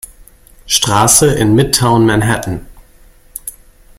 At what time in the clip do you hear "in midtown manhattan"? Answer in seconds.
1.31-2.65